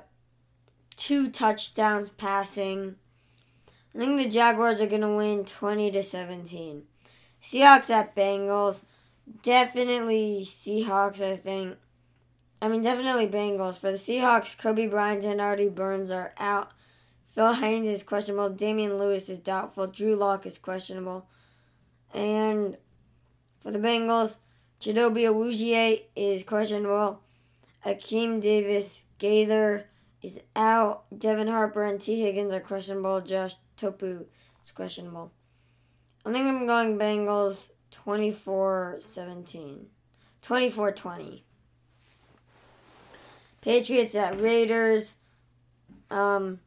two 0.95 1.29
touchdowns 1.29 2.09
passing. 2.11 2.95
I 3.93 3.99
think 3.99 4.17
the 4.17 4.29
Jaguars 4.29 4.81
are 4.81 4.87
going 4.87 5.01
to 5.01 5.09
win 5.09 5.45
20 5.45 5.91
to 5.91 6.03
17. 6.05 6.85
Seahawks 7.43 7.91
at 7.91 8.15
Bengals. 8.15 8.83
Definitely 9.43 10.43
Seahawks, 10.45 11.21
I 11.21 11.35
think. 11.35 11.79
I 12.63 12.69
mean, 12.69 12.83
definitely 12.83 13.27
Bengals. 13.27 13.77
For 13.81 13.91
the 13.91 13.99
Seahawks, 13.99 14.57
Coby 14.57 14.89
Bryant 14.89 15.25
and 15.25 15.41
Artie 15.41 15.69
Burns 15.69 16.13
are 16.13 16.33
out. 16.39 16.71
Phil 17.29 17.55
Haynes 17.55 17.89
is 17.89 18.03
questionable. 18.03 18.51
Damien 18.51 18.99
Lewis 18.99 19.29
is 19.29 19.39
doubtful. 19.39 19.87
Drew 19.87 20.17
Lock 20.17 20.47
is 20.47 20.59
questionable. 20.59 21.27
And 22.13 22.77
for 23.61 23.71
the 23.71 23.79
Bengals, 23.79 24.39
Chidobe 24.81 25.23
Awuzie 25.23 26.03
is 26.17 26.43
questionable. 26.43 27.21
Akeem 27.85 28.41
Davis 28.41 29.05
Gaither 29.19 29.87
is 30.23 30.41
out. 30.57 31.05
Devin 31.17 31.49
Harper 31.49 31.85
and 31.85 32.01
Tee 32.01 32.23
Higgins 32.23 32.53
are 32.53 32.61
questionable. 32.61 33.21
Josh 33.21 33.55
Tupou 33.77 34.25
is 34.65 34.71
questionable. 34.71 35.33
I 36.25 36.33
think 36.33 36.47
I'm 36.47 36.67
going 36.67 36.99
Bengals 36.99 37.71
24 37.91 38.99
17. 39.01 39.87
24 40.43 40.93
20. 40.93 41.45
Patriots 43.61 44.15
at 44.15 44.41
Raiders. 44.41 45.17
Um, 46.11 46.61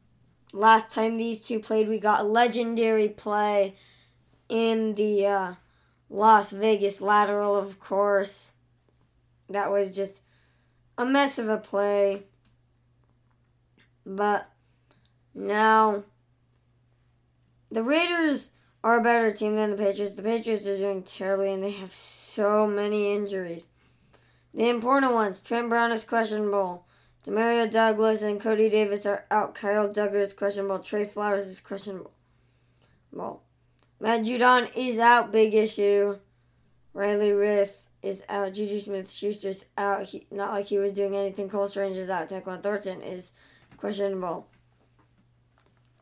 last 0.52 0.90
time 0.90 1.16
these 1.16 1.40
two 1.40 1.58
played, 1.58 1.88
we 1.88 1.98
got 1.98 2.28
legendary 2.28 3.08
play 3.08 3.74
in 4.48 4.94
the 4.94 5.26
uh, 5.26 5.54
Las 6.10 6.52
Vegas 6.52 7.00
lateral, 7.00 7.56
of 7.56 7.80
course. 7.80 8.52
That 9.48 9.70
was 9.70 9.90
just 9.90 10.20
a 10.96 11.04
mess 11.04 11.38
of 11.38 11.48
a 11.48 11.56
play. 11.56 12.24
But 14.04 14.50
now 15.34 16.04
the 17.70 17.82
Raiders 17.82 18.50
are 18.84 18.98
a 18.98 19.02
better 19.02 19.30
team 19.30 19.56
than 19.56 19.70
the 19.70 19.76
Patriots. 19.76 20.14
The 20.14 20.22
Patriots 20.22 20.66
are 20.66 20.76
doing 20.76 21.02
terribly 21.02 21.52
and 21.52 21.62
they 21.62 21.70
have 21.70 21.92
so 21.92 22.66
many 22.66 23.14
injuries. 23.14 23.68
The 24.52 24.68
important 24.68 25.14
ones 25.14 25.40
Trent 25.40 25.68
Brown 25.68 25.92
is 25.92 26.04
questionable. 26.04 26.86
Demario 27.24 27.70
Douglas 27.70 28.22
and 28.22 28.40
Cody 28.40 28.68
Davis 28.68 29.06
are 29.06 29.24
out. 29.30 29.54
Kyle 29.54 29.88
Dugger 29.88 30.20
is 30.20 30.32
questionable. 30.32 30.80
Trey 30.80 31.04
Flowers 31.04 31.46
is 31.46 31.60
questionable. 31.60 32.12
Matt 34.00 34.22
Judon 34.22 34.68
is 34.74 34.98
out. 34.98 35.30
Big 35.30 35.54
issue. 35.54 36.18
Riley 36.92 37.30
Reiff 37.30 37.70
is 38.02 38.24
out. 38.28 38.54
Juju 38.54 38.80
Smith 38.80 39.10
Schuster's 39.10 39.66
out. 39.78 40.06
He, 40.06 40.26
not 40.30 40.50
like 40.50 40.66
he 40.66 40.78
was 40.78 40.92
doing 40.92 41.14
anything. 41.14 41.48
Cole 41.48 41.68
Strange 41.68 41.96
is 41.96 42.10
out. 42.10 42.28
Tyquan 42.28 42.62
Thornton 42.62 43.00
is 43.02 43.32
questionable. 43.76 44.48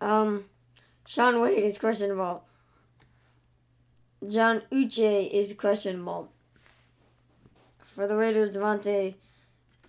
Um, 0.00 0.46
Shaun 1.06 1.40
Wade 1.42 1.64
is 1.64 1.78
questionable. 1.78 2.44
John 4.26 4.62
Uche 4.72 5.30
is 5.30 5.52
questionable. 5.52 6.30
For 7.78 8.06
the 8.06 8.16
Raiders, 8.16 8.52
Davante 8.52 9.16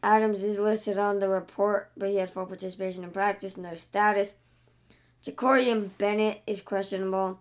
Adams 0.04 0.44
is 0.44 0.58
listed 0.58 0.98
on 0.98 1.20
the 1.20 1.30
report, 1.30 1.92
but 1.96 2.10
he 2.10 2.16
had 2.16 2.32
full 2.32 2.46
participation 2.46 3.04
in 3.04 3.12
practice, 3.12 3.58
no 3.58 3.76
status. 3.76 4.36
Jakorian 5.24 5.92
Bennett 5.98 6.42
is 6.48 6.62
questionable. 6.62 7.40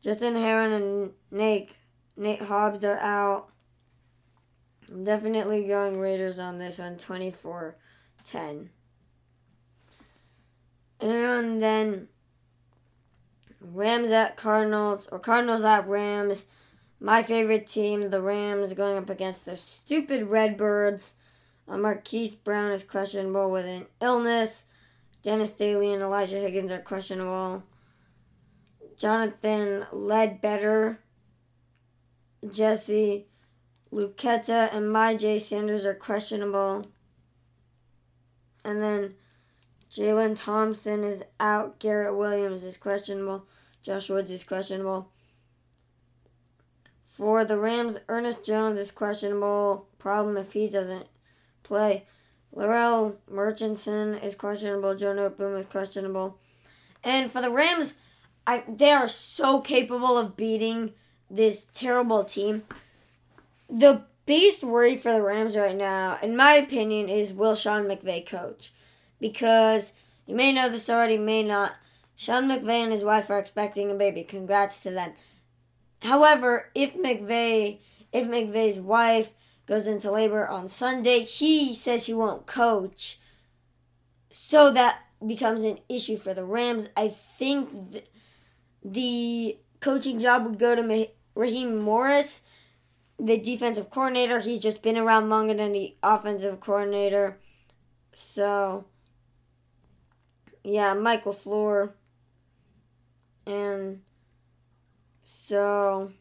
Justin 0.00 0.36
Herron 0.36 0.72
and 0.72 1.10
Nate 1.30 1.72
Nate 2.16 2.42
Hobbs 2.42 2.84
are 2.84 2.98
out. 2.98 3.48
I'm 4.88 5.04
definitely 5.04 5.64
going 5.64 5.98
Raiders 5.98 6.38
on 6.38 6.58
this 6.58 6.78
one, 6.78 6.98
24 6.98 7.76
10. 8.24 8.70
And 11.00 11.60
then 11.60 12.08
Rams 13.60 14.10
at 14.10 14.36
Cardinals, 14.36 15.08
or 15.10 15.18
Cardinals 15.18 15.64
at 15.64 15.88
Rams. 15.88 16.46
My 17.00 17.22
favorite 17.24 17.66
team, 17.66 18.10
the 18.10 18.22
Rams, 18.22 18.74
going 18.74 18.96
up 18.96 19.10
against 19.10 19.44
the 19.44 19.56
stupid 19.56 20.28
Redbirds. 20.28 21.14
Uh, 21.68 21.78
Marquise 21.78 22.34
Brown 22.34 22.72
is 22.72 22.84
questionable 22.84 23.50
with 23.50 23.66
an 23.66 23.86
illness. 24.00 24.64
Dennis 25.22 25.52
Daley 25.52 25.92
and 25.92 26.02
Elijah 26.02 26.38
Higgins 26.38 26.72
are 26.72 26.80
questionable. 26.80 27.62
Jonathan 28.96 29.86
Ledbetter, 29.92 31.00
Jesse 32.50 33.26
Luketa, 33.92 34.74
and 34.74 34.86
Myjai 34.86 35.40
Sanders 35.40 35.86
are 35.86 35.94
questionable. 35.94 36.86
And 38.64 38.82
then 38.82 39.14
Jalen 39.90 40.36
Thompson 40.36 41.04
is 41.04 41.24
out. 41.38 41.78
Garrett 41.78 42.16
Williams 42.16 42.64
is 42.64 42.76
questionable. 42.76 43.46
Josh 43.82 44.08
Woods 44.08 44.30
is 44.30 44.44
questionable. 44.44 45.10
For 47.04 47.44
the 47.44 47.58
Rams, 47.58 47.98
Ernest 48.08 48.44
Jones 48.44 48.78
is 48.78 48.90
questionable. 48.90 49.88
Problem 49.98 50.36
if 50.36 50.52
he 50.54 50.68
doesn't 50.68 51.06
play. 51.72 52.04
Larrell 52.54 53.16
Murchison 53.30 54.14
is 54.14 54.34
questionable. 54.34 54.94
Joe 54.94 55.14
Noteboom 55.14 55.58
is 55.58 55.66
questionable. 55.66 56.38
And 57.02 57.30
for 57.30 57.40
the 57.40 57.50
Rams, 57.50 57.94
I, 58.46 58.64
they 58.68 58.90
are 58.90 59.08
so 59.08 59.60
capable 59.60 60.18
of 60.18 60.36
beating 60.36 60.92
this 61.30 61.66
terrible 61.72 62.24
team. 62.24 62.64
The 63.70 64.02
biggest 64.26 64.62
worry 64.62 64.96
for 64.96 65.12
the 65.12 65.22
Rams 65.22 65.56
right 65.56 65.76
now, 65.76 66.18
in 66.22 66.36
my 66.36 66.52
opinion, 66.54 67.08
is 67.08 67.32
will 67.32 67.54
Sean 67.54 67.84
McVay 67.84 68.26
coach? 68.26 68.72
because 69.22 69.94
you 70.26 70.34
may 70.34 70.52
know 70.52 70.68
this 70.68 70.90
already, 70.90 71.16
may 71.16 71.42
not. 71.42 71.72
Sean 72.14 72.44
McVay 72.44 72.82
and 72.82 72.92
his 72.92 73.02
wife 73.02 73.30
are 73.30 73.38
expecting 73.38 73.90
a 73.90 73.94
baby. 73.94 74.22
Congrats 74.22 74.82
to 74.82 74.90
them. 74.90 75.12
However, 76.02 76.70
if 76.74 76.94
McVay, 76.94 77.78
if 78.12 78.26
McVay's 78.26 78.78
wife 78.78 79.32
goes 79.72 79.86
into 79.86 80.10
labor 80.10 80.46
on 80.46 80.68
Sunday, 80.68 81.20
he 81.20 81.74
says 81.74 82.04
he 82.04 82.12
won't 82.12 82.44
coach. 82.44 83.18
so 84.30 84.70
that 84.70 84.98
becomes 85.26 85.62
an 85.62 85.78
issue 85.88 86.18
for 86.18 86.34
the 86.34 86.44
Rams. 86.44 86.90
I 86.94 87.08
think 87.08 87.92
th- 87.92 88.04
the 88.84 89.56
coaching 89.80 90.20
job 90.20 90.44
would 90.44 90.58
go 90.58 90.74
to 90.74 91.08
Raheem 91.34 91.78
Morris, 91.78 92.42
the 93.18 93.38
defensive 93.38 93.88
coordinator. 93.88 94.40
He's 94.40 94.60
just 94.60 94.82
been 94.82 94.98
around 94.98 95.30
longer 95.30 95.54
than 95.54 95.72
the 95.72 95.96
offensive 96.02 96.60
coordinator. 96.60 97.38
So, 98.12 98.84
yeah, 100.62 100.92
Michael 100.92 101.32
LaFleur. 101.32 101.92
And 103.46 104.02
so, 105.22 106.12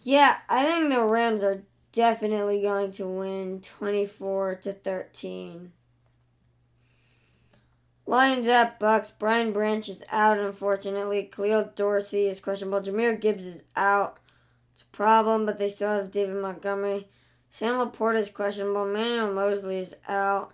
yeah, 0.00 0.38
I 0.48 0.64
think 0.64 0.88
the 0.88 1.04
Rams 1.04 1.42
are 1.42 1.62
definitely 1.96 2.60
going 2.60 2.92
to 2.92 3.08
win 3.08 3.58
24 3.62 4.56
to 4.56 4.72
13. 4.74 5.72
Lions 8.04 8.46
at 8.46 8.78
Bucks. 8.78 9.12
Brian 9.18 9.50
Branch 9.52 9.88
is 9.88 10.04
out, 10.10 10.38
unfortunately. 10.38 11.30
Khalil 11.34 11.72
Dorsey 11.74 12.26
is 12.26 12.38
questionable. 12.38 12.82
Jahmyr 12.82 13.18
Gibbs 13.18 13.46
is 13.46 13.64
out. 13.74 14.18
It's 14.74 14.82
a 14.82 14.96
problem, 14.96 15.46
but 15.46 15.58
they 15.58 15.70
still 15.70 15.88
have 15.88 16.10
David 16.10 16.36
Montgomery. 16.36 17.08
Sam 17.48 17.76
LaPorta 17.76 18.16
is 18.16 18.30
questionable. 18.30 18.86
Manuel 18.86 19.32
Moseley 19.32 19.78
is 19.78 19.96
out. 20.06 20.52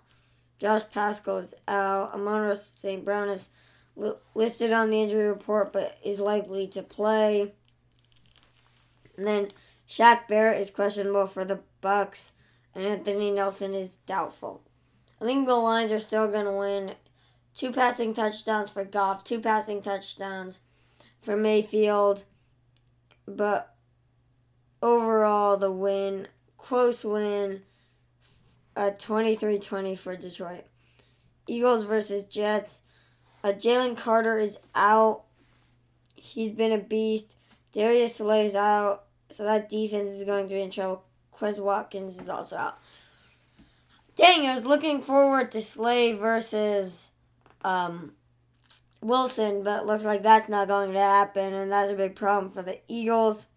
Josh 0.59 0.83
Paschal 0.93 1.39
is 1.39 1.53
out. 1.67 2.13
Amon 2.13 2.55
St. 2.55 3.03
Brown 3.03 3.27
is 3.27 3.49
li- 3.97 4.13
listed 4.33 4.71
on 4.71 4.89
the 4.89 5.01
injury 5.01 5.27
report, 5.27 5.73
but 5.73 5.97
is 6.01 6.21
likely 6.21 6.67
to 6.69 6.81
play. 6.81 7.51
And 9.17 9.27
then 9.27 9.49
Shaq 9.87 10.27
Barrett 10.27 10.61
is 10.61 10.71
questionable 10.71 11.27
for 11.27 11.45
the 11.45 11.61
Bucks, 11.81 12.31
and 12.73 12.85
Anthony 12.85 13.31
Nelson 13.31 13.73
is 13.73 13.97
doubtful. 13.97 14.63
I 15.21 15.25
think 15.25 15.47
the 15.47 15.55
Lions 15.55 15.91
are 15.91 15.99
still 15.99 16.27
going 16.27 16.45
to 16.45 16.51
win 16.51 16.95
two 17.53 17.71
passing 17.71 18.13
touchdowns 18.13 18.71
for 18.71 18.83
Goff, 18.83 19.23
two 19.23 19.39
passing 19.39 19.81
touchdowns 19.81 20.61
for 21.21 21.37
Mayfield. 21.37 22.25
But 23.27 23.75
overall, 24.81 25.57
the 25.57 25.71
win, 25.71 26.27
close 26.57 27.03
win, 27.05 27.61
a 28.75 28.91
23 28.91 29.59
20 29.59 29.95
for 29.95 30.15
Detroit. 30.15 30.65
Eagles 31.47 31.83
versus 31.83 32.23
Jets. 32.23 32.81
Uh, 33.43 33.49
Jalen 33.49 33.97
Carter 33.97 34.39
is 34.39 34.57
out. 34.73 35.23
He's 36.15 36.51
been 36.51 36.71
a 36.71 36.77
beast. 36.77 37.35
Darius 37.73 38.15
Slay 38.15 38.45
is 38.45 38.55
out. 38.55 39.05
So 39.33 39.43
that 39.45 39.67
defense 39.67 40.11
is 40.11 40.23
going 40.23 40.47
to 40.47 40.53
be 40.53 40.61
in 40.61 40.69
trouble. 40.69 41.03
Quez 41.35 41.59
Watkins 41.59 42.19
is 42.19 42.29
also 42.29 42.55
out. 42.55 42.77
Dang, 44.15 44.45
I 44.45 44.53
was 44.53 44.65
looking 44.65 45.01
forward 45.01 45.49
to 45.51 45.61
Slay 45.61 46.13
versus 46.13 47.09
um, 47.63 48.13
Wilson, 49.01 49.63
but 49.63 49.87
looks 49.87 50.05
like 50.05 50.21
that's 50.21 50.49
not 50.49 50.67
going 50.67 50.93
to 50.93 50.99
happen, 50.99 51.53
and 51.53 51.71
that's 51.71 51.89
a 51.89 51.95
big 51.95 52.15
problem 52.15 52.51
for 52.51 52.61
the 52.61 52.79
Eagles. 52.87 53.47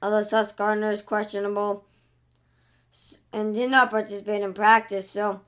Although 0.00 0.22
Sauce 0.22 0.52
Gardner 0.52 0.90
is 0.92 1.02
questionable 1.02 1.84
and 3.32 3.54
did 3.54 3.70
not 3.70 3.90
participate 3.90 4.42
in 4.42 4.54
practice, 4.54 5.10
so 5.10 5.42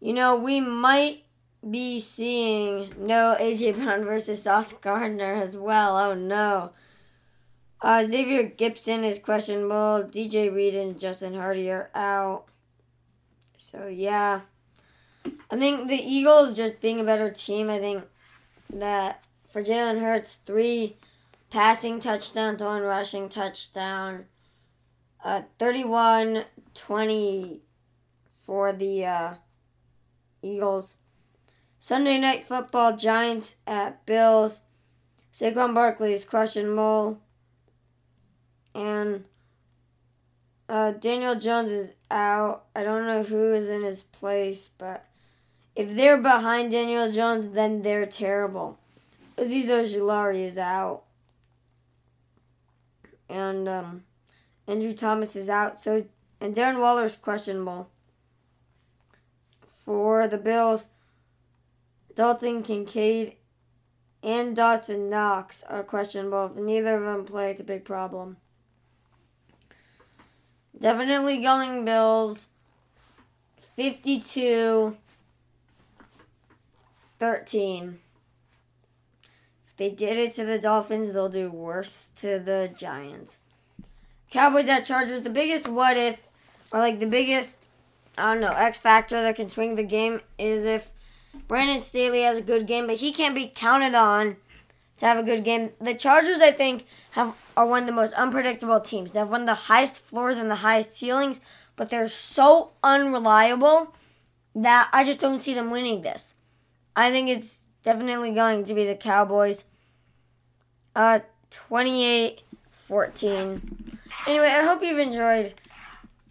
you 0.00 0.12
know 0.12 0.34
we 0.34 0.60
might 0.60 1.24
be 1.68 2.00
seeing 2.00 2.92
no 2.98 3.36
AJ 3.38 3.76
Brown 3.76 4.04
versus 4.04 4.42
Sauce 4.42 4.72
Gardner 4.72 5.34
as 5.34 5.56
well. 5.56 5.96
Oh 5.96 6.14
no. 6.14 6.72
Uh, 7.82 8.04
Xavier 8.04 8.42
Gibson 8.44 9.04
is 9.04 9.18
questionable. 9.18 10.04
DJ 10.10 10.54
Reed 10.54 10.74
and 10.74 10.98
Justin 10.98 11.34
Hardy 11.34 11.70
are 11.70 11.90
out. 11.94 12.44
So 13.56 13.86
yeah. 13.86 14.42
I 15.50 15.58
think 15.58 15.88
the 15.88 15.94
Eagles 15.94 16.56
just 16.56 16.80
being 16.80 17.00
a 17.00 17.04
better 17.04 17.30
team. 17.30 17.70
I 17.70 17.78
think 17.78 18.04
that 18.72 19.24
for 19.48 19.62
Jalen 19.62 20.00
Hurts, 20.00 20.38
three 20.46 20.96
passing 21.50 22.00
touchdowns, 22.00 22.62
one 22.62 22.82
rushing 22.82 23.28
touchdown, 23.28 24.26
uh, 25.24 25.42
31 25.58 26.44
20 26.74 27.60
for 28.44 28.72
the 28.72 29.04
uh, 29.04 29.34
Eagles. 30.42 30.96
Sunday 31.78 32.18
night 32.18 32.44
football, 32.44 32.96
Giants 32.96 33.56
at 33.66 34.04
Bills. 34.06 34.60
Saquon 35.32 35.74
Barkley 35.74 36.12
is 36.12 36.24
questionable. 36.24 37.20
And 38.74 39.24
uh, 40.68 40.92
Daniel 40.92 41.34
Jones 41.34 41.70
is 41.70 41.92
out. 42.10 42.64
I 42.74 42.82
don't 42.82 43.06
know 43.06 43.22
who 43.22 43.54
is 43.54 43.68
in 43.68 43.82
his 43.82 44.02
place, 44.02 44.70
but 44.78 45.06
if 45.74 45.94
they're 45.94 46.20
behind 46.20 46.72
Daniel 46.72 47.10
Jones, 47.10 47.48
then 47.48 47.82
they're 47.82 48.06
terrible. 48.06 48.78
Azeez 49.36 49.66
Ojulari 49.66 50.44
is 50.44 50.58
out. 50.58 51.02
And 53.28 53.68
um, 53.68 54.04
Andrew 54.66 54.92
Thomas 54.92 55.34
is 55.36 55.48
out. 55.48 55.80
So 55.80 56.04
and 56.40 56.54
Darren 56.54 56.80
Waller 56.80 57.04
is 57.04 57.16
questionable. 57.16 57.90
For 59.66 60.26
the 60.26 60.38
Bills, 60.38 60.86
Dalton 62.14 62.62
Kincaid 62.62 63.36
and 64.22 64.54
Dawson 64.54 65.10
Knox 65.10 65.62
are 65.64 65.82
questionable. 65.82 66.46
If 66.46 66.56
neither 66.56 66.96
of 66.96 67.04
them 67.04 67.24
play, 67.24 67.50
it's 67.50 67.60
a 67.60 67.64
big 67.64 67.84
problem. 67.84 68.36
Definitely 70.80 71.38
going 71.38 71.84
Bills. 71.84 72.46
52 73.76 74.96
13. 77.18 77.98
If 79.66 79.76
they 79.76 79.90
did 79.90 80.18
it 80.18 80.32
to 80.34 80.44
the 80.44 80.58
Dolphins, 80.58 81.12
they'll 81.12 81.28
do 81.28 81.50
worse 81.50 82.10
to 82.16 82.38
the 82.38 82.70
Giants. 82.74 83.40
Cowboys 84.30 84.68
at 84.68 84.84
Chargers, 84.84 85.20
the 85.20 85.30
biggest 85.30 85.68
what 85.68 85.96
if, 85.96 86.26
or 86.72 86.80
like 86.80 86.98
the 86.98 87.06
biggest, 87.06 87.68
I 88.16 88.32
don't 88.32 88.40
know, 88.40 88.52
X 88.52 88.78
factor 88.78 89.22
that 89.22 89.36
can 89.36 89.48
swing 89.48 89.74
the 89.74 89.82
game 89.82 90.20
is 90.38 90.64
if 90.64 90.92
Brandon 91.46 91.82
Staley 91.82 92.22
has 92.22 92.38
a 92.38 92.42
good 92.42 92.66
game, 92.66 92.86
but 92.86 92.96
he 92.96 93.12
can't 93.12 93.34
be 93.34 93.48
counted 93.48 93.94
on 93.94 94.36
to 95.00 95.06
have 95.06 95.18
a 95.18 95.22
good 95.22 95.42
game. 95.42 95.70
The 95.80 95.94
Chargers, 95.94 96.40
I 96.40 96.52
think, 96.52 96.84
have 97.12 97.34
are 97.56 97.66
one 97.66 97.82
of 97.82 97.86
the 97.86 97.92
most 97.92 98.12
unpredictable 98.14 98.80
teams. 98.80 99.12
They 99.12 99.18
have 99.18 99.30
one 99.30 99.42
of 99.42 99.46
the 99.46 99.54
highest 99.54 99.98
floors 99.98 100.38
and 100.38 100.50
the 100.50 100.56
highest 100.56 100.92
ceilings, 100.92 101.40
but 101.74 101.90
they're 101.90 102.06
so 102.06 102.72
unreliable 102.84 103.94
that 104.54 104.88
I 104.92 105.04
just 105.04 105.20
don't 105.20 105.40
see 105.40 105.54
them 105.54 105.70
winning 105.70 106.02
this. 106.02 106.34
I 106.94 107.10
think 107.10 107.28
it's 107.28 107.64
definitely 107.82 108.32
going 108.32 108.64
to 108.64 108.74
be 108.74 108.86
the 108.86 108.94
Cowboys. 108.94 109.64
Uh, 110.94 111.20
28 111.50 112.42
14. 112.72 113.96
Anyway, 114.26 114.46
I 114.46 114.64
hope 114.64 114.82
you've 114.82 114.98
enjoyed 114.98 115.54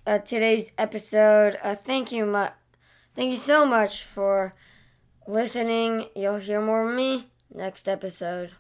uh, 0.06 0.20
today's 0.20 0.72
episode. 0.78 1.58
Uh, 1.64 1.74
thank 1.74 2.12
you 2.12 2.26
much. 2.26 2.54
Thank 3.16 3.32
you 3.32 3.38
so 3.38 3.66
much 3.66 4.04
for 4.04 4.54
listening. 5.26 6.06
You'll 6.16 6.38
hear 6.38 6.62
more 6.62 6.90
of 6.90 6.96
me 6.96 7.28
next 7.54 7.88
episode. 7.88 8.52